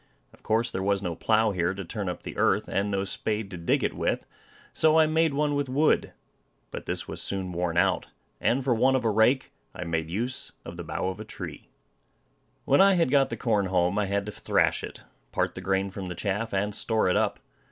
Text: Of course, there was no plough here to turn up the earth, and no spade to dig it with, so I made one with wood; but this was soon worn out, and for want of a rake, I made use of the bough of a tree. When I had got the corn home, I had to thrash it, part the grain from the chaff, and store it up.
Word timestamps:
Of 0.33 0.41
course, 0.41 0.71
there 0.71 0.81
was 0.81 1.03
no 1.03 1.13
plough 1.15 1.51
here 1.51 1.75
to 1.75 1.85
turn 1.85 2.09
up 2.09 2.23
the 2.23 2.35
earth, 2.35 2.67
and 2.67 2.89
no 2.89 3.03
spade 3.03 3.51
to 3.51 3.57
dig 3.59 3.83
it 3.83 3.93
with, 3.93 4.25
so 4.73 4.97
I 4.97 5.05
made 5.05 5.35
one 5.35 5.53
with 5.53 5.69
wood; 5.69 6.11
but 6.71 6.87
this 6.87 7.07
was 7.07 7.21
soon 7.21 7.51
worn 7.51 7.77
out, 7.77 8.07
and 8.39 8.63
for 8.63 8.73
want 8.73 8.97
of 8.97 9.05
a 9.05 9.11
rake, 9.11 9.51
I 9.75 9.83
made 9.83 10.09
use 10.09 10.53
of 10.65 10.75
the 10.75 10.83
bough 10.83 11.09
of 11.09 11.19
a 11.19 11.23
tree. 11.23 11.67
When 12.65 12.81
I 12.81 12.95
had 12.95 13.11
got 13.11 13.29
the 13.29 13.37
corn 13.37 13.67
home, 13.67 13.99
I 13.99 14.07
had 14.07 14.25
to 14.25 14.31
thrash 14.31 14.83
it, 14.83 15.03
part 15.31 15.53
the 15.53 15.61
grain 15.61 15.91
from 15.91 16.07
the 16.07 16.15
chaff, 16.15 16.51
and 16.51 16.73
store 16.73 17.07
it 17.07 17.15
up. 17.15 17.39